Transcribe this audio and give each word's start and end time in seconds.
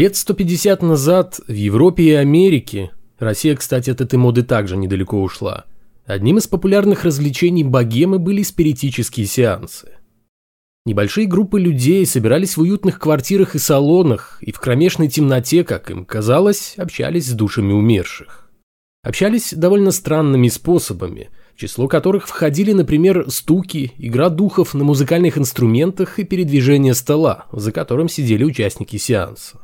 Лет 0.00 0.16
150 0.16 0.80
назад 0.80 1.40
в 1.46 1.52
Европе 1.52 2.04
и 2.04 2.12
Америке, 2.12 2.90
Россия, 3.18 3.54
кстати, 3.54 3.90
от 3.90 4.00
этой 4.00 4.18
моды 4.18 4.42
также 4.42 4.78
недалеко 4.78 5.20
ушла, 5.20 5.66
одним 6.06 6.38
из 6.38 6.46
популярных 6.46 7.04
развлечений 7.04 7.64
богемы 7.64 8.18
были 8.18 8.42
спиритические 8.42 9.26
сеансы. 9.26 9.98
Небольшие 10.86 11.26
группы 11.26 11.60
людей 11.60 12.06
собирались 12.06 12.56
в 12.56 12.62
уютных 12.62 12.98
квартирах 12.98 13.54
и 13.54 13.58
салонах 13.58 14.38
и 14.40 14.52
в 14.52 14.58
кромешной 14.58 15.08
темноте, 15.08 15.64
как 15.64 15.90
им 15.90 16.06
казалось, 16.06 16.76
общались 16.78 17.26
с 17.26 17.34
душами 17.34 17.74
умерших. 17.74 18.50
Общались 19.02 19.52
довольно 19.52 19.90
странными 19.90 20.48
способами, 20.48 21.28
в 21.54 21.60
число 21.60 21.88
которых 21.88 22.26
входили, 22.26 22.72
например, 22.72 23.30
стуки, 23.30 23.92
игра 23.98 24.30
духов 24.30 24.72
на 24.72 24.82
музыкальных 24.82 25.36
инструментах 25.36 26.18
и 26.18 26.24
передвижение 26.24 26.94
стола, 26.94 27.48
за 27.52 27.70
которым 27.70 28.08
сидели 28.08 28.44
участники 28.44 28.96
сеанса. 28.96 29.60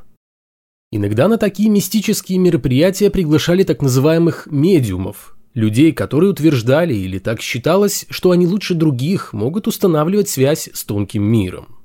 Иногда 0.97 1.29
на 1.29 1.37
такие 1.37 1.69
мистические 1.69 2.39
мероприятия 2.39 3.11
приглашали 3.11 3.65
так 3.65 3.83
называемых 3.83 4.49
«медиумов», 4.51 5.37
Людей, 5.53 5.93
которые 5.93 6.31
утверждали 6.31 6.95
или 6.95 7.19
так 7.19 7.43
считалось, 7.43 8.07
что 8.09 8.31
они 8.31 8.47
лучше 8.47 8.75
других 8.75 9.35
могут 9.35 9.67
устанавливать 9.67 10.31
связь 10.31 10.71
с 10.73 10.85
тонким 10.85 11.23
миром. 11.23 11.77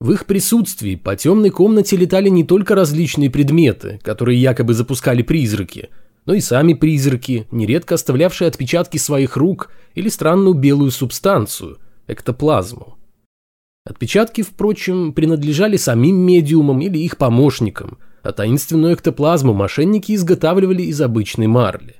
В 0.00 0.12
их 0.12 0.26
присутствии 0.26 0.94
по 0.94 1.16
темной 1.16 1.50
комнате 1.50 1.96
летали 1.96 2.28
не 2.28 2.44
только 2.44 2.76
различные 2.76 3.30
предметы, 3.30 3.98
которые 4.04 4.40
якобы 4.40 4.74
запускали 4.74 5.22
призраки, 5.22 5.88
но 6.24 6.34
и 6.34 6.40
сами 6.40 6.74
призраки, 6.74 7.48
нередко 7.50 7.96
оставлявшие 7.96 8.46
отпечатки 8.46 8.98
своих 8.98 9.36
рук 9.36 9.72
или 9.96 10.08
странную 10.08 10.54
белую 10.54 10.92
субстанцию– 10.92 11.78
эктоплазму. 12.06 12.96
Отпечатки, 13.84 14.42
впрочем, 14.42 15.12
принадлежали 15.12 15.76
самим 15.76 16.16
медиумам 16.16 16.80
или 16.80 16.98
их 16.98 17.18
помощникам, 17.18 17.98
а 18.26 18.32
таинственную 18.32 18.94
эктоплазму 18.94 19.52
мошенники 19.52 20.14
изготавливали 20.14 20.82
из 20.82 21.00
обычной 21.00 21.46
марли. 21.46 21.96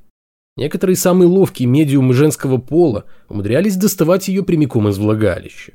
Некоторые 0.57 0.97
самые 0.97 1.29
ловкие 1.29 1.69
медиумы 1.69 2.15
женского 2.15 2.57
пола 2.57 3.05
умудрялись 3.29 3.77
доставать 3.77 4.29
ее 4.29 4.43
прямиком 4.43 4.89
из 4.89 4.99
влагалища. 4.99 5.73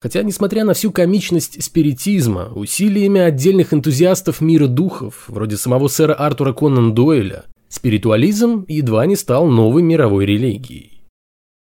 Хотя, 0.00 0.22
несмотря 0.22 0.64
на 0.64 0.72
всю 0.72 0.92
комичность 0.92 1.62
спиритизма, 1.62 2.52
усилиями 2.54 3.20
отдельных 3.20 3.74
энтузиастов 3.74 4.40
мира 4.40 4.66
духов, 4.66 5.24
вроде 5.28 5.56
самого 5.56 5.88
сэра 5.88 6.14
Артура 6.14 6.54
Конан 6.54 6.94
Дойля, 6.94 7.44
спиритуализм 7.68 8.64
едва 8.66 9.04
не 9.06 9.16
стал 9.16 9.46
новой 9.46 9.82
мировой 9.82 10.24
религией. 10.24 11.02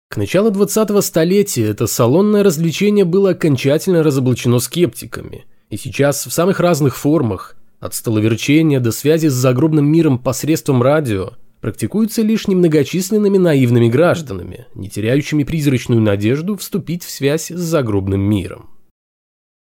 К 0.09 0.17
началу 0.17 0.51
20-го 0.51 1.01
столетия 1.03 1.67
это 1.67 1.87
салонное 1.87 2.43
развлечение 2.43 3.05
было 3.05 3.31
окончательно 3.31 4.03
разоблачено 4.03 4.59
скептиками, 4.59 5.45
и 5.69 5.77
сейчас 5.77 6.27
в 6.27 6.33
самых 6.33 6.59
разных 6.59 6.97
формах, 6.97 7.57
от 7.81 7.95
столоверчения 7.95 8.81
до 8.81 8.93
связи 8.93 9.29
с 9.29 9.33
загробным 9.33 9.87
миром 9.87 10.19
посредством 10.19 10.83
радио, 10.83 11.33
практикуется 11.61 12.23
лишь 12.23 12.49
немногочисленными 12.49 13.39
наивными 13.39 13.89
гражданами, 13.89 14.67
не 14.75 14.89
теряющими 14.89 15.45
призрачную 15.45 16.01
надежду 16.01 16.57
вступить 16.57 17.03
в 17.05 17.11
связь 17.11 17.51
с 17.51 17.59
загробным 17.59 18.21
миром. 18.21 18.71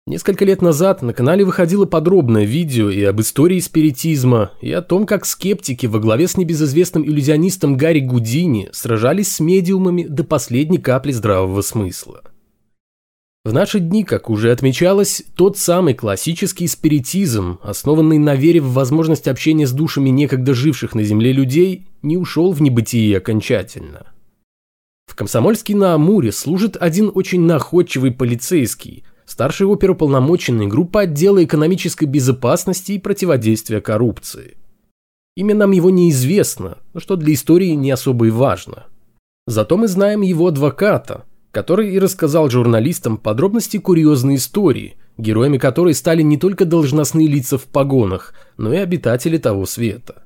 Несколько 0.06 0.44
лет 0.44 0.62
назад 0.62 1.02
на 1.02 1.12
канале 1.12 1.45
выходило 1.45 1.85
подробное 1.85 2.45
видео 2.45 2.90
и 2.90 3.02
об 3.05 3.20
истории 3.20 3.61
спиритизма, 3.61 4.52
и 4.61 4.73
о 4.73 4.83
том, 4.83 5.06
как 5.06 5.24
скептики 5.24 5.86
во 5.86 6.01
главе 6.01 6.27
с 6.27 6.36
небезызвестным 6.36 7.05
иллюзионистом 7.05 7.77
Гарри 7.77 8.01
Гудини 8.01 8.70
сражались 8.73 9.33
с 9.33 9.40
медиумами 9.40 10.05
до 10.05 10.24
последней 10.24 10.79
капли 10.79 11.12
здравого 11.12 11.61
смысла. 11.61 12.23
В 13.42 13.55
наши 13.55 13.80
дни, 13.80 14.05
как 14.05 14.28
уже 14.28 14.52
отмечалось, 14.52 15.23
тот 15.34 15.56
самый 15.56 15.95
классический 15.95 16.67
спиритизм, 16.67 17.58
основанный 17.62 18.18
на 18.18 18.34
вере 18.34 18.61
в 18.61 18.74
возможность 18.74 19.28
общения 19.28 19.67
с 19.67 19.73
душами 19.73 20.11
некогда 20.11 20.52
живших 20.52 20.95
на 20.95 21.02
земле 21.05 21.33
людей, 21.33 21.86
не 22.02 22.18
ушел 22.18 22.52
в 22.52 22.61
небытие 22.61 23.17
окончательно. 23.17 24.08
В 25.06 25.14
Комсомольске 25.14 25.74
на 25.74 25.95
Амуре 25.95 26.33
служит 26.33 26.77
один 26.79 27.11
очень 27.14 27.40
находчивый 27.40 28.12
полицейский, 28.12 29.05
старший 29.24 29.67
оперуполномоченный 29.67 30.67
группа 30.67 31.00
отдела 31.00 31.42
экономической 31.42 32.05
безопасности 32.05 32.92
и 32.92 32.98
противодействия 32.98 33.80
коррупции. 33.80 34.58
Имя 35.34 35.55
нам 35.55 35.70
его 35.70 35.89
неизвестно, 35.89 36.77
что 36.95 37.17
для 37.17 37.33
истории 37.33 37.70
не 37.70 37.90
особо 37.90 38.27
и 38.27 38.30
важно. 38.30 38.84
Зато 39.46 39.79
мы 39.79 39.89
знаем 39.89 40.20
его 40.20 40.46
адвоката– 40.46 41.24
который 41.50 41.92
и 41.92 41.98
рассказал 41.98 42.48
журналистам 42.48 43.16
подробности 43.16 43.78
курьезной 43.78 44.36
истории, 44.36 44.96
героями 45.18 45.58
которой 45.58 45.94
стали 45.94 46.22
не 46.22 46.36
только 46.36 46.64
должностные 46.64 47.27
лица 47.27 47.58
в 47.58 47.64
погонах, 47.64 48.34
но 48.56 48.72
и 48.72 48.77
обитатели 48.77 49.38
того 49.38 49.66
света. 49.66 50.24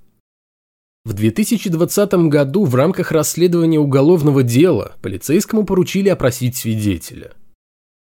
В 1.04 1.12
2020 1.12 2.14
году 2.28 2.64
в 2.64 2.74
рамках 2.74 3.12
расследования 3.12 3.78
уголовного 3.78 4.42
дела 4.42 4.94
полицейскому 5.02 5.64
поручили 5.64 6.08
опросить 6.08 6.56
свидетеля. 6.56 7.32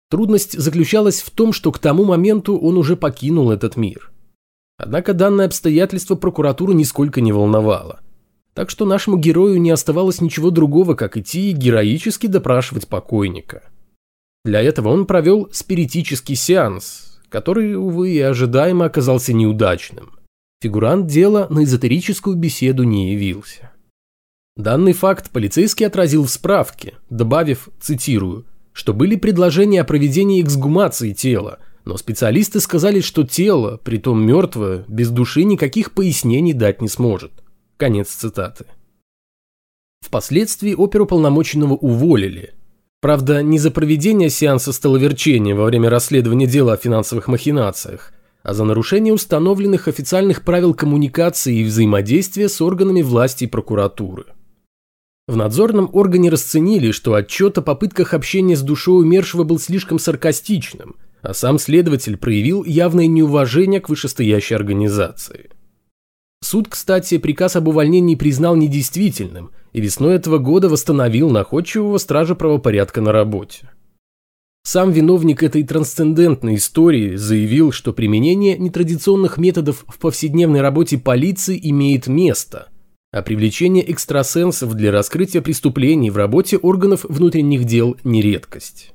Трудность 0.09 0.59
заключалась 0.59 1.21
в 1.21 1.31
том, 1.31 1.53
что 1.53 1.71
к 1.71 1.79
тому 1.79 2.05
моменту 2.05 2.57
он 2.57 2.77
уже 2.77 2.95
покинул 2.95 3.49
этот 3.49 3.75
мир. 3.75 4.11
Однако 4.77 5.13
данное 5.13 5.45
обстоятельство 5.45 6.15
прокуратуру 6.15 6.73
нисколько 6.73 7.21
не 7.21 7.31
волновало– 7.31 8.01
так 8.61 8.69
что 8.69 8.85
нашему 8.85 9.17
герою 9.17 9.59
не 9.59 9.72
оставалось 9.72 10.22
ничего 10.22 10.51
другого, 10.51 10.94
как 10.94 11.17
идти 11.17 11.49
и 11.49 11.53
героически 11.53 12.27
допрашивать 12.27 12.88
покойника. 12.88 13.63
Для 14.45 14.61
этого 14.61 14.89
он 14.89 15.07
провел 15.07 15.49
спиритический 15.51 16.35
сеанс, 16.35 17.19
который, 17.29 17.73
увы, 17.73 18.11
и 18.11 18.19
ожидаемо 18.19 18.85
оказался 18.85 19.33
неудачным. 19.33 20.11
Фигурант 20.61 21.07
дела 21.07 21.47
на 21.50 21.63
эзотерическую 21.63 22.35
беседу 22.35 22.83
не 22.83 23.13
явился. 23.13 23.71
Данный 24.55 24.94
факт 24.94 25.31
полицейский 25.31 25.88
отразил 25.88 26.25
в 26.25 26.29
справке, 26.29 26.94
добавив, 27.09 27.67
цитирую, 27.79 28.45
что 28.73 28.94
были 28.94 29.16
предложения 29.16 29.81
о 29.81 29.85
проведении 29.85 30.39
эксгумации 30.39 31.13
тела, 31.13 31.57
но 31.83 31.97
специалисты 31.97 32.59
сказали, 32.59 33.00
что 33.00 33.23
тело, 33.23 33.77
притом 33.83 34.23
мертвое, 34.23 34.85
без 34.88 35.09
души 35.09 35.45
никаких 35.45 35.94
пояснений 35.94 36.53
дать 36.53 36.79
не 36.79 36.89
сможет. 36.89 37.41
Конец 37.81 38.09
цитаты. 38.09 38.66
Впоследствии 40.02 40.75
оперуполномоченного 40.75 41.74
уволили. 41.74 42.53
Правда, 43.00 43.42
не 43.42 43.58
за 43.58 43.72
проведение 43.72 44.30
сеанса 44.30 44.72
столоверчения 44.72 45.56
во 45.56 45.66
время 45.66 45.90
расследования 45.90 46.46
дела 46.46 46.74
о 46.74 46.78
финансовых 46.78 47.28
махинациях, 47.28 48.14
а 48.44 48.53
за 48.53 48.66
нарушение 48.66 49.12
установленных 49.12 49.88
официальных 49.88 50.44
правил 50.44 50.75
коммуникации 50.75 51.56
и 51.56 51.64
взаимодействия 51.64 52.50
с 52.50 52.62
органами 52.62 53.02
власти 53.02 53.46
и 53.46 53.47
прокуратуры. 53.47 54.25
В 55.28 55.36
надзорном 55.36 55.90
органе 55.92 56.30
расценили, 56.30 56.92
что 56.92 57.16
отчет 57.16 57.58
о 57.58 57.63
попытках 57.63 58.13
общения 58.13 58.56
с 58.56 58.62
душой 58.62 59.02
умершего 59.02 59.44
был 59.44 59.58
слишком 59.58 59.98
саркастичным, 59.98 60.98
а 61.24 61.34
сам 61.34 61.58
следователь 61.58 62.18
проявил 62.18 62.63
явное 62.63 63.08
неуважение 63.08 63.81
к 63.81 63.90
вышестоящей 63.90 64.56
организации. 64.56 65.50
Суд, 66.44 66.68
кстати, 66.68 67.18
приказ 67.18 67.56
об 67.56 67.68
увольнении 67.68 68.16
признал 68.16 68.56
недействительным 68.56 69.52
и 69.74 69.79
весной 69.79 70.16
этого 70.16 70.38
года 70.38 70.69
восстановил 70.69 71.30
находчивого 71.30 71.98
стража 71.98 72.36
правопорядка 72.36 73.00
на 73.00 73.12
работе. 73.12 73.69
Сам 74.63 74.92
виновник 74.92 75.44
этой 75.44 75.63
трансцендентной 75.63 76.56
истории 76.56 77.15
заявил, 77.15 77.71
что 77.71 77.94
применение 77.94 78.57
нетрадиционных 78.57 79.38
методов 79.38 79.86
в 79.88 79.98
повседневной 79.98 80.62
работе 80.62 80.98
полиции 80.98 81.60
имеет 81.63 82.07
место, 82.07 82.69
а 83.12 83.21
привлечение 83.21 83.89
экстрасенсов 83.89 84.74
для 84.74 84.92
раскрытия 84.92 85.42
преступлений 85.42 86.12
в 86.12 86.18
работе 86.18 86.57
органов 86.57 87.06
внутренних 87.07 87.65
дел 87.65 87.98
не 88.04 88.21
редкость. 88.21 88.94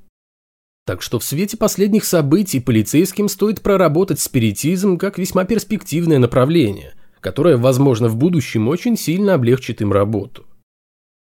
Так 0.85 1.03
что 1.03 1.19
в 1.19 1.25
свете 1.25 1.57
последних 1.57 2.05
событий 2.05 2.61
полицейским 2.61 3.29
стоит 3.29 3.61
проработать 3.61 4.21
спиритизм 4.21 4.99
как 4.99 5.19
весьма 5.19 5.45
перспективное 5.45 6.19
направление– 6.19 6.95
которая, 7.27 7.57
возможно, 7.57 8.07
в 8.07 8.15
будущем 8.15 8.69
очень 8.69 8.97
сильно 8.97 9.35
облегчит 9.35 9.81
им 9.81 9.93
работу. 9.93 10.47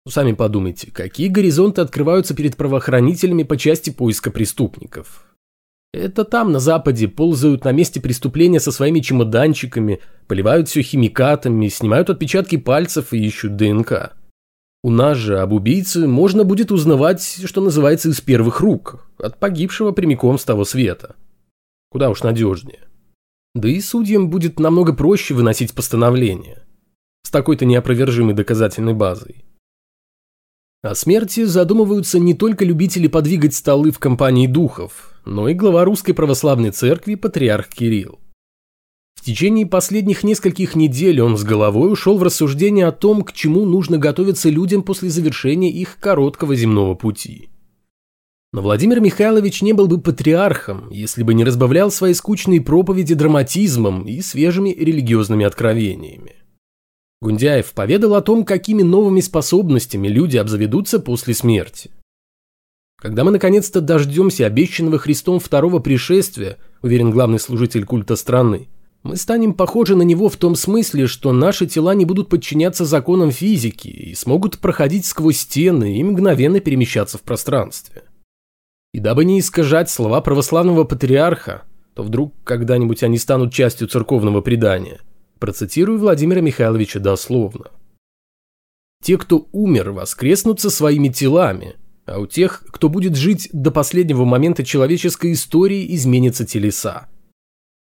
Сами 0.08 0.32
подумайте, 0.32 0.90
какие 0.90 1.28
горизонты 1.28 1.81
открываются 1.81 2.34
перед 2.34 2.56
правоохранителями 2.56 3.44
по 3.44 3.56
части 3.56 3.90
поиска 3.90 4.32
преступников. 4.32 5.25
Это 5.94 6.25
там, 6.25 6.50
на 6.50 6.58
Западе, 6.58 7.06
ползают 7.06 7.64
на 7.64 7.70
месте 7.70 8.00
преступления 8.00 8.58
со 8.58 8.72
своими 8.72 8.99
чемоданчиками, 8.99 10.00
поливают 10.26 10.69
все 10.69 10.82
химикатами, 10.82 11.69
снимают 11.69 12.10
отпечатки 12.10 12.56
пальцев 12.56 13.12
и 13.12 13.25
ищут 13.25 13.55
ДНК. 13.55 14.14
У 14.82 14.90
нас 14.90 15.16
же 15.16 15.38
об 15.38 15.52
убийце 15.52 16.08
можно 16.08 16.43
будет 16.43 16.72
узнавать, 16.72 17.22
что 17.46 17.60
называется, 17.60 18.08
из 18.08 18.20
первых 18.20 18.58
рук, 18.58 19.06
от 19.19 19.38
погибшего 19.38 19.93
прямиком 19.93 20.37
с 20.37 20.44
того 20.44 20.64
света. 20.64 21.14
Куда 21.93 22.10
уж 22.10 22.25
надежнее. 22.25 22.81
Да 23.54 23.69
и 23.69 23.81
судьям 23.81 24.31
будет 24.31 24.58
намного 24.58 24.94
проще 24.94 25.34
выносить 25.34 25.75
постановление 25.75 26.62
с 27.22 27.31
такой-то 27.31 27.66
неопровержимой 27.66 28.34
доказательной 28.34 28.94
базой. 28.94 29.44
О 30.82 30.94
смерти 30.94 31.44
задумываются 31.44 32.19
не 32.19 32.34
только 32.34 32.64
любители 32.64 33.06
подвигать 33.06 33.54
столы 33.54 33.93
в 33.93 33.99
компании 33.99 34.46
духов, 34.46 35.14
но 35.25 35.49
и 35.49 35.54
глава 35.54 35.84
Русской 35.84 36.12
Православной 36.12 36.70
Церкви 36.70 37.14
патриарх 37.14 37.69
Кирилл. 37.69 38.19
В 39.14 39.25
течение 39.25 39.66
последних 39.66 40.25
нескольких 40.25 40.75
недель 40.75 41.20
он 41.20 41.37
с 41.37 41.44
головой 41.44 41.93
ушел 41.93 42.19
в 42.19 42.25
рассуждение 42.25 42.88
о 42.88 42.93
том, 42.93 43.22
к 43.22 43.32
чему 43.32 43.64
нужно 43.64 43.98
готовиться 43.98 44.48
людям 44.48 44.82
после 44.82 45.10
завершения 45.10 45.70
их 45.70 45.98
короткого 46.00 46.56
земного 46.56 46.96
пути. 46.96 47.51
Но 48.54 48.60
Владимир 48.60 49.00
Михайлович 49.00 49.62
не 49.62 49.72
был 49.72 49.88
бы 49.88 49.99
патриархом, 49.99 50.90
если 50.90 51.22
бы 51.22 51.32
не 51.32 51.43
разбавлял 51.43 51.90
свои 51.90 52.12
скучные 52.12 52.60
проповеди 52.60 53.14
драматизмом 53.14 54.04
и 54.04 54.20
свежими 54.20 54.70
религиозными 54.70 55.46
откровениями. 55.46 56.37
Гундяев 57.22 57.72
поведал 57.72 58.14
о 58.14 58.20
том, 58.20 58.44
какими 58.44 58.82
новыми 58.82 59.20
способностями 59.20 60.08
люди 60.08 60.37
обзаведутся 60.37 60.99
после 61.00 61.32
смерти. 61.32 61.90
Когда 63.00 63.25
мы 63.25 63.31
наконец-то 63.31 63.81
дождемся 63.81 64.46
обещанного 64.46 64.98
Христом 64.98 65.40
второго 65.40 65.78
пришествия, 65.78 66.58
уверен 66.82 67.10
главный 67.10 67.38
служитель 67.38 67.87
культа 67.87 68.16
страны, 68.16 68.69
мы 69.02 69.16
станем 69.16 69.55
похожи 69.55 69.96
на 69.96 70.02
него 70.02 70.28
в 70.28 70.37
том 70.37 70.56
смысле, 70.56 71.06
что 71.06 71.32
наши 71.32 71.66
тела 71.66 71.94
не 71.94 72.05
будут 72.05 72.28
подчиняться 72.28 72.84
законам 72.84 73.31
физики 73.31 73.88
и 73.88 74.14
смогут 74.14 74.58
проходить 74.58 75.06
сквозь 75.06 75.38
стены 75.38 75.96
и 75.96 76.05
мгновенно 76.05 76.60
перемещаться 76.60 77.19
в 77.19 77.22
пространстве. 77.22 78.02
И 78.93 79.00
дабы 79.00 79.25
не 79.25 79.41
искажать 79.41 79.91
слова 79.91 80.21
православного 80.21 80.85
патриарха, 80.85 81.62
то 81.94 82.03
вдруг 82.03 82.35
когда-нибудь 82.44 83.03
они 83.03 83.19
станут 83.19 83.53
частью 83.53 83.89
церковного 83.89 84.41
предания. 84.41 85.00
Процитирую 85.39 85.99
Владимира 85.99 86.41
Михайловича 86.41 87.00
дословно. 87.00 87.71
«Те, 89.03 89.19
кто 89.19 89.49
умер, 89.53 89.93
воскреснут 89.93 90.61
со 90.61 90.71
своими 90.71 91.09
телами, 91.09 91.77
а 92.06 92.19
у 92.19 92.27
тех, 92.27 92.65
кто 92.69 92.89
будет 92.89 93.17
жить 93.17 93.49
до 93.53 93.71
последнего 93.71 94.25
момента 94.25 94.65
человеческой 94.65 95.33
истории, 95.33 95.94
изменятся 95.94 96.44
телеса. 96.44 97.09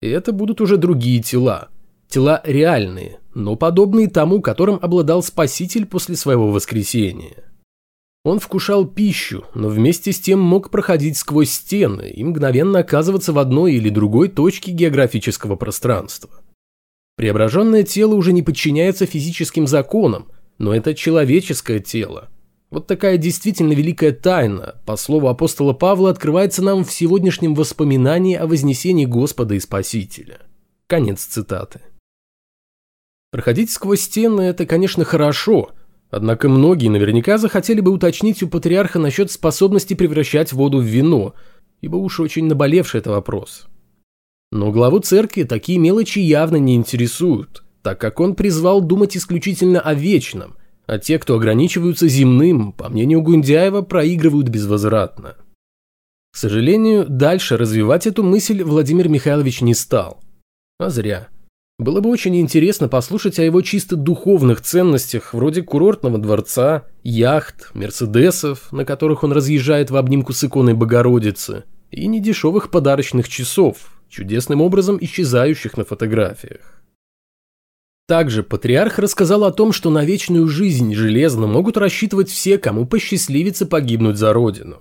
И 0.02 0.08
это 0.08 0.32
будут 0.32 0.62
уже 0.62 0.78
другие 0.78 1.22
тела. 1.22 1.70
Тела 2.08 2.42
реальные, 2.46 3.20
но 3.34 3.56
подобные 3.56 4.10
тому, 4.10 4.42
которым 4.42 4.80
обладал 4.82 5.22
Спаситель 5.24 5.86
после 5.86 6.16
своего 6.16 6.52
воскресения. 6.52 7.49
Он 8.24 8.40
вкушал 8.40 8.86
пищу, 8.86 9.46
но 9.56 9.70
вместе 9.70 10.12
с 10.12 10.20
тем 10.20 10.40
мог 10.40 10.70
проходить 10.72 11.18
сквозь 11.18 11.52
стены 11.52 12.10
и 12.10 12.24
мгновенно 12.24 12.80
оказываться 12.80 13.32
в 13.32 13.40
одной 13.40 13.76
или 13.76 13.90
другой 13.90 14.28
точке 14.28 14.72
географического 14.72 15.56
пространства. 15.56 16.30
Преображенное 17.16 17.84
тело 17.84 18.16
уже 18.16 18.34
не 18.34 18.44
подчиняется 18.44 19.06
физическим 19.06 19.68
законам, 19.68 20.28
но 20.58 20.76
это 20.76 20.94
человеческое 20.94 21.80
тело, 21.80 22.30
вот 22.70 22.86
такая 22.86 23.18
действительно 23.18 23.74
великая 23.74 24.12
тайна, 24.12 24.76
по 24.86 24.96
слову 24.96 25.28
апостола 25.28 25.74
Павла, 25.74 26.12
открывается 26.12 26.64
нам 26.64 26.86
в 26.86 26.92
сегодняшнем 26.92 27.56
воспоминании 27.56 28.36
о 28.36 28.46
вознесении 28.46 29.06
Господа 29.06 29.56
и 29.56 29.60
Спасителя. 29.60 30.42
Конец 30.86 31.24
цитаты. 31.24 31.82
Проходить 33.32 33.72
сквозь 33.72 34.02
стены– 34.02 34.42
это, 34.44 34.68
конечно, 34.68 35.04
хорошо, 35.04 35.72
однако 36.10 36.50
многие 36.50 36.88
наверняка 36.88 37.38
захотели 37.38 37.82
бы 37.82 37.92
уточнить 37.92 38.44
у 38.44 38.50
патриарха 38.50 39.00
насчет 39.00 39.32
способности 39.32 39.94
превращать 39.94 40.54
воду 40.54 40.80
в 40.80 40.84
вино, 40.84 41.34
ибо 41.82 41.98
уж 41.98 42.20
очень 42.20 42.46
наболевший 42.46 43.00
это 43.00 43.12
вопрос. 43.12 43.68
Но 44.52 44.72
главу 44.72 45.00
церкви 45.00 45.44
такие 45.44 45.78
мелочи 45.78 46.20
явно 46.20 46.56
не 46.58 46.76
интересуют, 46.76 47.64
так 47.84 48.00
как 48.02 48.20
он 48.20 48.36
призвал 48.36 48.82
думать 48.82 49.16
исключительно 49.16 49.80
о 49.80 49.94
вечном, 49.94 50.58
а 50.88 50.98
те, 50.98 51.20
кто 51.20 51.36
ограничиваются 51.36 52.08
земным, 52.08 52.72
по 52.72 52.90
мнению 52.90 53.22
Гундяева, 53.22 53.84
проигрывают 53.84 54.50
безвозвратно. 54.50 55.36
К 56.32 56.38
сожалению, 56.38 57.06
дальше 57.08 57.58
развивать 57.58 58.08
эту 58.08 58.24
мысль 58.24 58.64
Владимир 58.64 59.08
Михайлович 59.08 59.62
не 59.62 59.74
стал. 59.74 60.22
А 60.80 60.90
зря. 60.90 61.28
Было 61.80 62.02
бы 62.02 62.10
очень 62.10 62.36
интересно 62.36 62.90
послушать 62.90 63.40
о 63.40 63.44
его 63.44 63.62
чисто 63.62 63.96
духовных 63.96 64.60
ценностях, 64.60 65.34
вроде 65.34 65.64
курортного 65.64 66.18
дворца, 66.18 66.84
яхт, 67.04 67.74
мерседесов, 67.74 68.70
на 68.74 68.84
которых 68.84 69.24
он 69.24 69.32
разъезжает 69.32 69.90
в 69.90 69.96
обнимку 69.96 70.34
с 70.34 70.44
иконой 70.44 70.74
Богородицы, 70.74 71.64
и 71.90 72.06
недешевых 72.08 72.70
подарочных 72.70 73.30
часов, 73.30 74.02
чудесным 74.10 74.62
образом 74.62 74.98
исчезающих 75.00 75.78
на 75.78 75.86
фотографиях. 75.86 76.84
Также 78.10 78.44
патриарх 78.44 79.00
рассказал 79.00 79.46
о 79.46 79.52
том, 79.54 79.72
что 79.72 79.90
на 79.90 80.04
вечную 80.04 80.50
жизнь 80.50 80.94
железно 80.94 81.48
могут 81.48 81.78
рассчитывать 81.78 82.30
все, 82.30 82.58
кому 82.58 82.88
посчастливится 82.88 83.66
погибнуть 83.66 84.18
за 84.18 84.34
родину. 84.34 84.80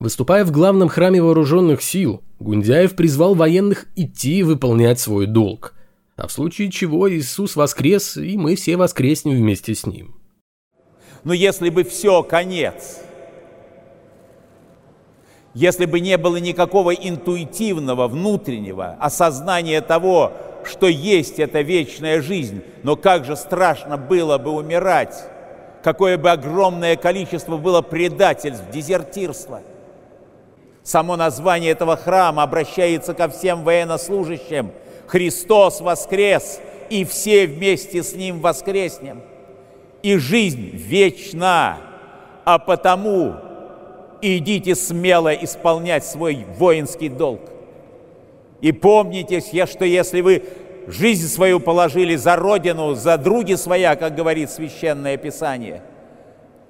Выступая 0.00 0.46
в 0.46 0.52
главном 0.52 0.88
храме 0.88 1.20
вооруженных 1.20 1.82
сил, 1.82 2.22
Гундяев 2.38 2.94
призвал 2.94 3.34
военных 3.34 3.84
идти 3.94 4.38
и 4.38 4.42
выполнять 4.42 5.00
свой 5.00 5.26
долг. 5.26 5.74
А 6.18 6.26
в 6.26 6.32
случае 6.32 6.68
чего 6.72 7.08
Иисус 7.08 7.54
воскрес, 7.54 8.16
и 8.16 8.36
мы 8.36 8.56
все 8.56 8.76
воскреснем 8.76 9.36
вместе 9.36 9.72
с 9.72 9.86
Ним. 9.86 10.16
Но 11.22 11.32
если 11.32 11.70
бы 11.70 11.84
все, 11.84 12.24
конец, 12.24 12.98
если 15.54 15.86
бы 15.86 16.00
не 16.00 16.18
было 16.18 16.38
никакого 16.38 16.90
интуитивного, 16.90 18.08
внутреннего 18.08 18.96
осознания 18.98 19.80
того, 19.80 20.32
что 20.64 20.88
есть 20.88 21.38
эта 21.38 21.60
вечная 21.60 22.20
жизнь, 22.20 22.62
но 22.82 22.96
как 22.96 23.24
же 23.24 23.36
страшно 23.36 23.96
было 23.96 24.38
бы 24.38 24.50
умирать, 24.50 25.24
какое 25.84 26.18
бы 26.18 26.32
огромное 26.32 26.96
количество 26.96 27.58
было 27.58 27.80
предательств, 27.80 28.64
дезертирства. 28.72 29.62
Само 30.82 31.14
название 31.14 31.70
этого 31.70 31.96
храма 31.96 32.42
обращается 32.42 33.14
ко 33.14 33.28
всем 33.28 33.62
военнослужащим. 33.62 34.72
Христос 35.08 35.80
воскрес, 35.80 36.60
и 36.90 37.04
все 37.04 37.46
вместе 37.46 38.02
с 38.02 38.14
Ним 38.14 38.40
воскреснем. 38.40 39.22
И 40.02 40.16
жизнь 40.16 40.70
вечна, 40.72 41.78
а 42.44 42.58
потому 42.58 43.34
идите 44.20 44.74
смело 44.74 45.32
исполнять 45.34 46.04
свой 46.04 46.46
воинский 46.56 47.08
долг. 47.08 47.40
И 48.60 48.70
помните, 48.72 49.40
что 49.66 49.84
если 49.84 50.20
вы 50.20 50.42
жизнь 50.86 51.26
свою 51.26 51.58
положили 51.58 52.14
за 52.16 52.36
Родину, 52.36 52.94
за 52.94 53.16
други 53.16 53.56
своя, 53.56 53.96
как 53.96 54.14
говорит 54.14 54.50
Священное 54.50 55.16
Писание, 55.16 55.82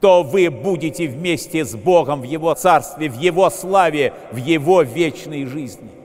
то 0.00 0.22
вы 0.22 0.48
будете 0.48 1.08
вместе 1.08 1.64
с 1.64 1.74
Богом 1.74 2.20
в 2.20 2.24
Его 2.24 2.54
Царстве, 2.54 3.08
в 3.08 3.18
Его 3.18 3.50
славе, 3.50 4.12
в 4.30 4.36
Его 4.36 4.82
вечной 4.82 5.44
жизни. 5.44 5.97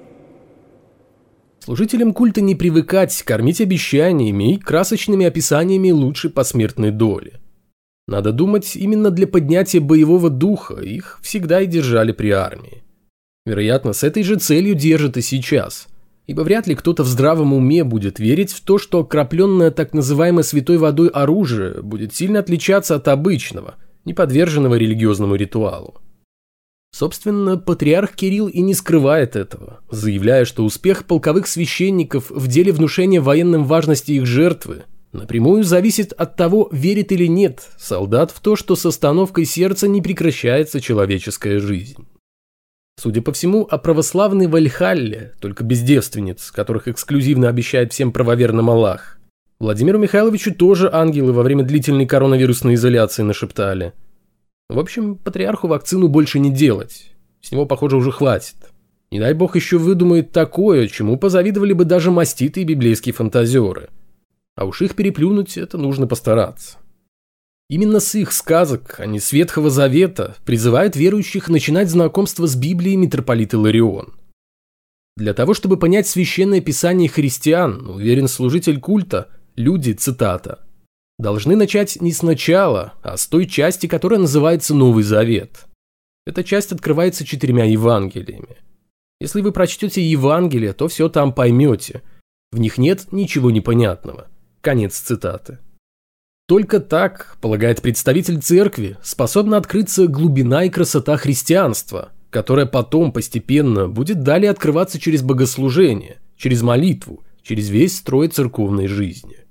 Служителям 1.63 2.13
культа 2.13 2.41
не 2.41 2.55
привыкать 2.55 3.23
кормить 3.23 3.61
обещаниями 3.61 4.55
и 4.55 4.57
красочными 4.57 5.25
описаниями 5.25 5.91
лучшей 5.91 6.29
посмертной 6.29 6.91
доли. 6.91 7.39
Надо 8.05 8.33
думать, 8.33 8.75
именно 8.75 9.11
для 9.11 9.27
поднятия 9.27 9.79
боевого 9.79 10.29
духа 10.29 10.81
их 10.81 11.19
всегда 11.21 11.61
и 11.61 11.65
держали 11.65 12.11
при 12.11 12.31
армии. 12.31 12.83
Вероятно, 13.45 13.93
с 13.93 14.03
этой 14.03 14.23
же 14.23 14.35
целью 14.35 14.75
держат 14.75 15.15
и 15.15 15.21
сейчас. 15.21 15.87
Ибо 16.27 16.41
вряд 16.41 16.67
ли 16.67 16.75
кто-то 16.75 17.03
в 17.03 17.07
здравом 17.07 17.53
уме 17.53 17.85
будет 17.85 18.19
верить 18.19 18.51
в 18.51 18.59
то, 18.59 18.77
что 18.77 19.05
крапленное 19.05 19.71
так 19.71 19.93
называемой 19.93 20.43
святой 20.43 20.77
водой 20.77 21.07
оружие 21.07 21.81
будет 21.81 22.13
сильно 22.13 22.39
отличаться 22.39 22.95
от 22.95 23.07
обычного, 23.07 23.75
не 24.03 24.13
подверженного 24.13 24.75
религиозному 24.75 25.35
ритуалу. 25.35 26.01
Собственно, 26.93 27.57
патриарх 27.57 28.13
Кирилл 28.13 28.47
и 28.47 28.61
не 28.61 28.75
скрывает 28.75 29.35
этого, 29.35 29.79
заявляя, 29.89 30.45
что 30.45 30.63
успех 30.63 31.05
полковых 31.05 31.47
священников 31.47 32.29
в 32.29 32.47
деле 32.47 32.71
внушения 32.71 33.19
военным 33.19 33.65
важности 33.65 34.11
их 34.11 34.27
жертвы 34.27 34.83
напрямую 35.11 35.63
зависит 35.63 36.13
от 36.13 36.35
того, 36.35 36.69
верит 36.71 37.11
или 37.11 37.25
нет 37.25 37.67
солдат 37.79 38.29
в 38.29 38.39
то, 38.41 38.55
что 38.55 38.75
с 38.75 38.85
остановкой 38.85 39.45
сердца 39.45 39.87
не 39.87 40.03
прекращается 40.03 40.79
человеческая 40.79 41.57
жизнь. 41.57 42.05
Судя 43.01 43.23
по 43.23 43.31
всему, 43.31 43.63
о 43.63 43.79
православной 43.79 44.45
Вальхалле, 44.45 45.33
только 45.39 45.63
без 45.63 45.81
девственниц, 45.81 46.51
которых 46.51 46.87
эксклюзивно 46.87 47.49
обещает 47.49 47.91
всем 47.91 48.11
правоверным 48.11 48.69
Аллах. 48.69 49.17
Владимиру 49.59 49.97
Михайловичу 49.97 50.53
тоже 50.53 50.91
ангелы 50.93 51.33
во 51.33 51.41
время 51.41 51.63
длительной 51.63 52.05
коронавирусной 52.05 52.75
изоляции 52.75 53.23
нашептали. 53.23 53.93
В 54.73 54.79
общем, 54.79 55.17
патриарху 55.17 55.67
вакцину 55.67 56.07
больше 56.07 56.39
не 56.39 56.49
делать. 56.49 57.11
С 57.41 57.51
него, 57.51 57.67
похоже, 57.67 57.95
уже 57.95 58.11
хватит. 58.11 58.55
Не 59.11 59.19
дай 59.19 59.35
бог 59.35 59.55
еще 59.55 59.77
выдумает 59.77 60.31
такое, 60.31 60.87
чему 60.87 61.15
позавидовали 61.15 61.73
бы 61.73 61.85
даже 61.85 62.09
маститые 62.09 62.63
библейские 62.63 63.13
фантазеры. 63.13 63.89
А 64.55 64.65
уж 64.65 64.81
их 64.81 64.95
переплюнуть 64.95 65.59
это 65.59 65.77
нужно 65.77 66.07
постараться. 66.07 66.79
Именно 67.69 67.99
с 67.99 68.15
их 68.15 68.31
сказок, 68.31 68.95
а 68.97 69.05
не 69.05 69.19
с 69.19 69.31
Ветхого 69.31 69.69
Завета, 69.69 70.35
призывает 70.43 70.95
верующих 70.95 71.49
начинать 71.49 71.91
знакомство 71.91 72.47
с 72.47 72.55
Библией 72.55 72.95
митрополит 72.95 73.53
Иларион. 73.53 74.15
Для 75.15 75.35
того, 75.35 75.53
чтобы 75.53 75.77
понять 75.77 76.07
священное 76.07 76.61
писание 76.61 77.09
христиан, 77.09 77.87
уверен 77.91 78.27
служитель 78.27 78.79
культа, 78.79 79.27
люди, 79.55 79.91
цитата, 79.91 80.61
должны 81.23 81.55
начать 81.55 81.99
не 81.99 82.11
сначала, 82.11 82.93
а 83.01 83.17
с 83.17 83.25
той 83.25 83.47
части, 83.47 83.87
которая 83.87 84.19
называется 84.19 84.75
Новый 84.75 85.03
Завет. 85.03 85.65
Эта 86.27 86.43
часть 86.43 86.71
открывается 86.71 87.25
четырьмя 87.25 87.63
Евангелиями. 87.63 88.57
Если 89.19 89.41
вы 89.41 89.51
прочтете 89.51 90.03
Евангелие, 90.03 90.73
то 90.73 90.87
все 90.87 91.09
там 91.09 91.33
поймете. 91.33 92.03
В 92.51 92.59
них 92.59 92.77
нет 92.77 93.11
ничего 93.11 93.49
непонятного. 93.49 94.27
Конец 94.61 94.99
цитаты. 94.99 95.59
Только 96.47 96.79
так, 96.81 97.37
полагает 97.41 97.81
представитель 97.81 98.41
церкви, 98.41 98.97
способна 99.01 99.57
открыться 99.57 100.07
глубина 100.07 100.65
и 100.65 100.69
красота 100.69 101.15
христианства, 101.15 102.11
которая 102.29 102.65
потом 102.65 103.13
постепенно 103.13 103.87
будет 103.87 104.23
далее 104.23 104.51
открываться 104.51 104.99
через 104.99 105.21
богослужение, 105.21 106.19
через 106.35 106.61
молитву, 106.61 107.23
через 107.41 107.69
весь 107.69 107.97
строй 107.97 108.27
церковной 108.27 108.87
жизни. 108.87 109.42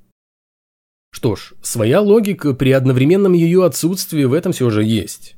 Что 1.13 1.37
ж, 1.37 1.53
своя 1.63 2.01
логика 2.01 2.55
при 2.55 2.73
одновременном 2.73 3.35
ее 3.35 3.65
отсутствии 3.65 4.25
в 4.25 4.33
этом 4.33 4.53
все 4.53 4.71
же 4.71 4.83
есть. 4.83 5.37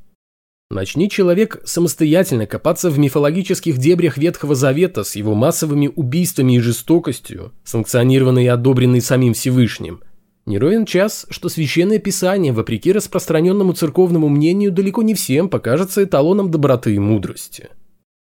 Начни 0.71 1.11
человек 1.11 1.61
самостоятельно 1.63 2.47
копаться 2.47 2.89
в 2.89 2.97
мифологических 2.97 3.77
дебрях 3.77 4.17
Ветхого 4.17 4.55
Завета 4.55 5.03
с 5.03 5.15
его 5.15 5.35
массовыми 5.35 5.91
убийствами 5.95 6.55
и 6.55 6.59
жестокостью, 6.59 7.53
санкционированной 7.63 8.45
и 8.45 8.47
одобренной 8.47 9.01
самим 9.01 9.35
Всевышним. 9.35 10.01
Не 10.47 10.57
ровен 10.57 10.85
час, 10.85 11.27
что 11.29 11.49
Священное 11.49 11.99
Писание, 11.99 12.51
вопреки 12.51 12.91
распространенному 12.91 13.73
церковному 13.73 14.27
мнению, 14.27 14.71
далеко 14.71 15.03
не 15.03 15.13
всем 15.13 15.49
покажется 15.49 16.03
эталоном 16.03 16.49
доброты 16.49 16.95
и 16.95 16.99
мудрости. 16.99 17.69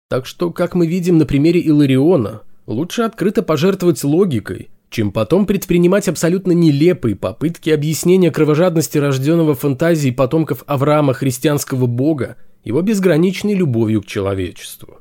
Так 0.09 0.25
что, 0.25 0.51
как 0.51 0.73
мы 0.73 0.87
видим 0.87 1.17
на 1.17 1.25
примере 1.25 1.59
Илариона, 1.59 2.41
лучше 2.65 3.03
открыто 3.03 3.43
пожертвовать 3.43 4.03
логикой, 4.03 4.69
чем 4.89 5.11
потом 5.11 5.45
предпринимать 5.45 6.07
абсолютно 6.07 6.51
нелепые 6.51 7.15
попытки 7.15 7.69
объяснения 7.69 8.31
кровожадности 8.31 8.97
рожденного 8.97 9.55
фантазии 9.55 10.11
потомков 10.11 10.63
Авраама 10.67 11.13
христианского 11.13 11.85
бога 11.85 12.37
его 12.63 12.81
безграничной 12.81 13.53
любовью 13.53 14.01
к 14.01 14.05
человечеству. 14.05 14.99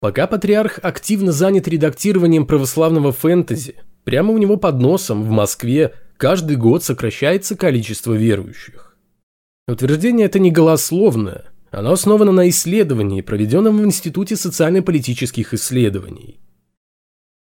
Пока 0.00 0.26
патриарх 0.26 0.80
активно 0.82 1.32
занят 1.32 1.68
редактированием 1.68 2.46
православного 2.46 3.12
фэнтези, 3.12 3.76
прямо 4.04 4.32
у 4.32 4.38
него 4.38 4.56
под 4.56 4.80
носом 4.80 5.22
в 5.22 5.30
Москве 5.30 5.94
каждый 6.16 6.56
год 6.56 6.82
сокращается 6.82 7.56
количество 7.56 8.12
верующих. 8.12 8.96
Утверждение 9.68 10.26
это 10.26 10.40
не 10.40 10.50
голословное, 10.50 11.52
оно 11.70 11.92
основано 11.92 12.32
на 12.32 12.48
исследовании, 12.50 13.22
проведенном 13.22 13.78
в 13.78 13.84
Институте 13.84 14.36
социально-политических 14.36 15.54
исследований. 15.54 16.41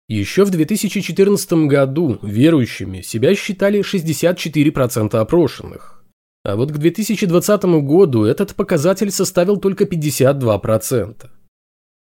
Еще 0.07 0.45
в 0.45 0.51
2014 0.51 1.67
году 1.67 2.19
верующими 2.21 3.01
себя 3.01 3.33
считали 3.33 3.79
64% 3.79 5.15
опрошенных. 5.15 6.03
А 6.43 6.55
вот 6.55 6.71
к 6.71 6.77
2020 6.77 7.63
году 7.83 8.23
этот 8.23 8.53
показатель 8.53 9.09
составил 9.09 9.57
только 9.57 9.85
52%. 9.85 11.27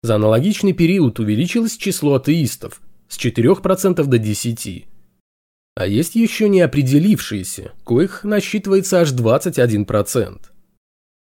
За 0.02 0.14
аналогичный 0.14 0.72
период 0.72 1.18
увеличилось 1.18 1.76
число 1.76 2.14
атеистов 2.14 2.80
с 3.08 3.18
4% 3.18 4.02
до 4.02 4.16
10%. 4.16 4.84
А 5.76 5.86
есть 5.86 6.14
еще 6.14 6.48
не 6.48 6.62
определившиеся, 6.62 7.72
коих 7.84 8.24
насчитывается 8.24 9.00
аж 9.00 9.12
21%. 9.12 10.40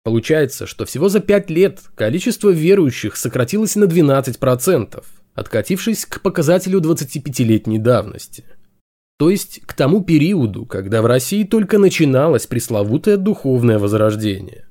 Получается, 0.05 0.67
что 0.69 0.85
всего 0.85 1.09
за 1.09 1.19
5 1.19 1.51
лет 1.51 1.81
количество 1.97 2.51
верующих 2.51 3.17
сократилось 3.17 3.75
на 3.75 3.85
12% 3.85 5.05
откатившись 5.35 6.07
к 6.07 6.21
показателю 6.21 6.81
25-летней 6.81 7.79
давности. 7.79 8.45
То 9.19 9.31
есть 9.31 9.61
к 9.65 9.75
тому 9.75 10.03
периоду, 10.03 10.67
когда 10.67 11.03
в 11.03 11.07
России 11.07 11.45
только 11.45 11.79
начиналось 11.79 12.47
пресловутое 12.47 13.17
духовное 13.17 13.79
возрождение. 13.79 14.67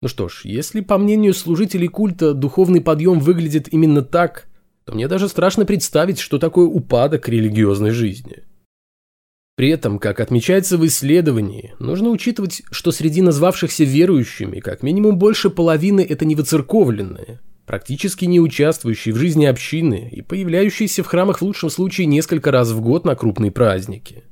Ну 0.00 0.08
что 0.08 0.28
ж, 0.28 0.42
если 0.44 0.80
по 0.80 0.98
мнению 0.98 1.32
служителей 1.32 1.86
культа 1.86 2.34
духовный 2.34 2.80
подъем 2.80 3.20
выглядит 3.20 3.72
именно 3.72 4.02
так, 4.02 4.48
то 4.84 4.94
мне 4.94 5.06
даже 5.06 5.28
страшно 5.28 5.64
представить, 5.64 6.18
что 6.18 6.38
такое 6.38 6.66
упадок 6.66 7.28
религиозной 7.28 7.90
жизни. 7.90 8.42
При 9.54 9.68
этом, 9.68 10.00
как 10.00 10.18
отмечается 10.18 10.76
в 10.76 10.84
исследовании, 10.86 11.74
нужно 11.78 12.08
учитывать, 12.08 12.62
что 12.72 12.90
среди 12.90 13.22
назвавшихся 13.22 13.84
верующими 13.84 14.58
как 14.58 14.82
минимум 14.82 15.18
больше 15.18 15.50
половины 15.50 16.00
это 16.00 16.24
невыцерковленные– 16.24 17.38
практически 17.66 18.24
не 18.24 18.40
участвующий 18.40 19.12
в 19.12 19.16
жизни 19.16 19.44
общины 19.44 20.08
и 20.10 20.22
появляющийся 20.22 21.02
в 21.02 21.06
храмах 21.06 21.38
в 21.38 21.42
лучшем 21.42 21.70
случае 21.70 22.06
несколько 22.06 22.50
раз 22.50 22.70
в 22.70 22.80
год 22.80 23.04
на 23.04 23.14
крупные 23.14 23.50
праздники. 23.50 24.24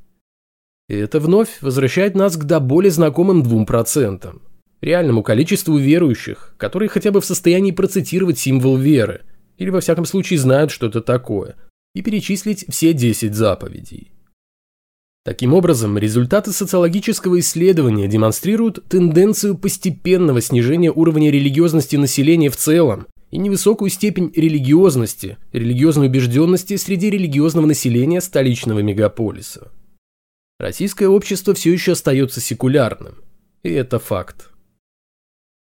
И 0.88 0.94
это 0.94 1.20
вновь 1.20 1.60
возвращает 1.60 2.14
нас 2.14 2.36
к 2.36 2.44
до 2.44 2.58
более 2.58 2.90
знакомым 2.90 3.42
двум 3.42 3.64
процентам. 3.64 4.42
Реальному 4.80 5.22
количеству 5.22 5.76
верующих, 5.76 6.54
которые 6.56 6.88
хотя 6.88 7.12
бы 7.12 7.20
в 7.20 7.24
состоянии 7.24 7.70
процитировать 7.70 8.38
символ 8.38 8.76
веры, 8.76 9.22
или 9.58 9.70
во 9.70 9.80
всяком 9.80 10.06
случае 10.06 10.38
знают, 10.38 10.70
что 10.70 10.86
это 10.86 11.00
такое, 11.00 11.56
и 11.94 12.02
перечислить 12.02 12.64
все 12.68 12.92
10 12.92 13.34
заповедей. 13.34 14.12
Таким 15.22 15.52
образом, 15.52 15.98
результаты 15.98 16.50
социологического 16.50 17.38
исследования 17.40 18.08
демонстрируют 18.08 18.82
тенденцию 18.88 19.58
постепенного 19.58 20.40
снижения 20.40 20.90
уровня 20.90 21.30
религиозности 21.30 21.96
населения 21.96 22.48
в 22.48 22.56
целом 22.56 23.06
и 23.30 23.38
невысокую 23.38 23.90
степень 23.90 24.32
религиозности, 24.34 25.38
религиозной 25.52 26.08
убежденности 26.08 26.76
среди 26.76 27.10
религиозного 27.10 27.66
населения 27.66 28.20
столичного 28.20 28.80
мегаполиса. 28.80 29.70
Российское 30.58 31.08
общество 31.08 31.54
все 31.54 31.72
еще 31.72 31.92
остается 31.92 32.40
секулярным, 32.40 33.22
и 33.62 33.70
это 33.70 33.98
факт. 33.98 34.50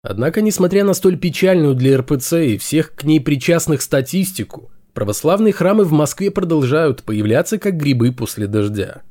Однако, 0.02 0.40
несмотря 0.40 0.84
на 0.84 0.94
столь 0.94 1.18
печальную 1.18 1.74
для 1.74 1.98
РПЦ 1.98 2.32
и 2.32 2.58
всех 2.58 2.94
к 2.94 3.04
ней 3.04 3.20
причастных 3.20 3.82
статистику, 3.82 4.70
православные 4.94 5.52
храмы 5.52 5.84
в 5.84 5.92
Москве 5.92 6.30
продолжают 6.30 7.02
появляться 7.02 7.58
как 7.58 7.76
грибы 7.76 8.12
после 8.12 8.46
дождя. 8.46 9.02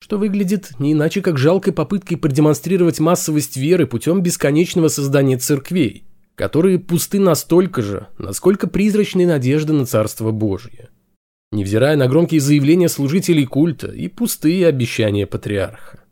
Что 0.00 0.18
выглядит 0.18 0.78
не 0.78 0.92
иначе 0.92 1.22
как 1.22 1.38
жалкой 1.38 1.72
попыткой 1.72 2.18
продемонстрировать 2.18 3.00
массовость 3.00 3.56
веры 3.56 3.86
путем 3.86 4.20
бесконечного 4.20 4.88
создания 4.88 5.38
церквей, 5.38 6.04
которые 6.36 6.78
пусты 6.78 7.18
настолько 7.18 7.82
же, 7.82 8.08
насколько 8.18 8.68
призрачны 8.68 9.26
надежды 9.26 9.72
на 9.72 9.86
Царство 9.86 10.30
Божье. 10.30 10.90
Невзирая 11.50 11.96
на 11.96 12.06
громкие 12.06 12.40
заявления 12.40 12.88
служителей 12.88 13.46
культа 13.46 13.88
и 13.88 14.08
пустые 14.08 14.66
обещания 14.66 15.26
патриарха. 15.26 16.04